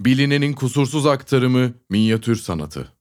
[0.00, 2.92] Bilinenin kusursuz aktarımı minyatür sanatı.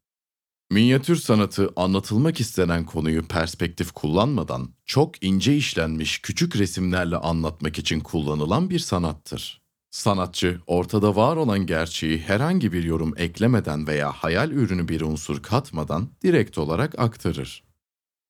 [0.72, 8.70] Minyatür sanatı anlatılmak istenen konuyu perspektif kullanmadan çok ince işlenmiş küçük resimlerle anlatmak için kullanılan
[8.70, 9.62] bir sanattır.
[9.92, 16.10] Sanatçı ortada var olan gerçeği herhangi bir yorum eklemeden veya hayal ürünü bir unsur katmadan
[16.24, 17.64] direkt olarak aktarır.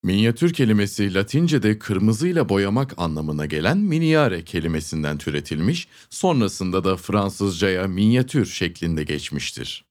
[0.05, 9.03] Minyatür kelimesi Latince'de kırmızıyla boyamak anlamına gelen miniare kelimesinden türetilmiş, sonrasında da Fransızcaya minyatür şeklinde
[9.03, 9.85] geçmiştir.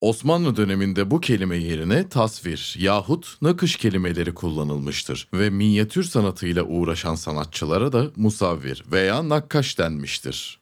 [0.00, 7.92] Osmanlı döneminde bu kelime yerine tasvir yahut nakış kelimeleri kullanılmıştır ve minyatür sanatıyla uğraşan sanatçılara
[7.92, 10.60] da musavvir veya nakkaş denmiştir.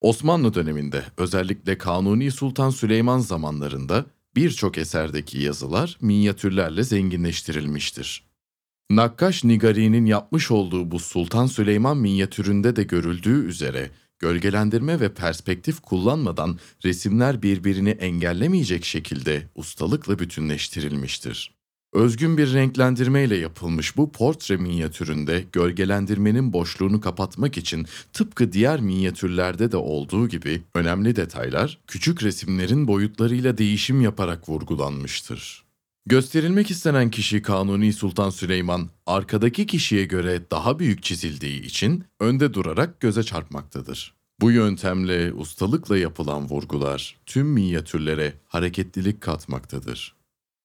[0.00, 4.06] Osmanlı döneminde özellikle Kanuni Sultan Süleyman zamanlarında
[4.36, 8.28] birçok eserdeki yazılar minyatürlerle zenginleştirilmiştir.
[8.90, 16.58] Nakkaş Nigari'nin yapmış olduğu bu Sultan Süleyman minyatüründe de görüldüğü üzere gölgelendirme ve perspektif kullanmadan
[16.84, 21.57] resimler birbirini engellemeyecek şekilde ustalıkla bütünleştirilmiştir.
[21.92, 29.76] Özgün bir renklendirmeyle yapılmış bu portre minyatüründe gölgelendirmenin boşluğunu kapatmak için tıpkı diğer minyatürlerde de
[29.76, 35.64] olduğu gibi önemli detaylar küçük resimlerin boyutlarıyla değişim yaparak vurgulanmıştır.
[36.06, 43.00] Gösterilmek istenen kişi Kanuni Sultan Süleyman, arkadaki kişiye göre daha büyük çizildiği için önde durarak
[43.00, 44.14] göze çarpmaktadır.
[44.40, 50.17] Bu yöntemle ustalıkla yapılan vurgular tüm minyatürlere hareketlilik katmaktadır.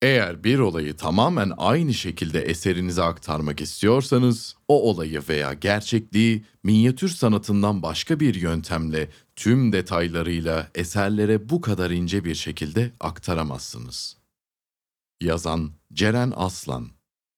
[0.03, 7.81] Eğer bir olayı tamamen aynı şekilde eserinize aktarmak istiyorsanız, o olayı veya gerçekliği minyatür sanatından
[7.81, 14.17] başka bir yöntemle tüm detaylarıyla eserlere bu kadar ince bir şekilde aktaramazsınız.
[15.21, 16.89] Yazan Ceren Aslan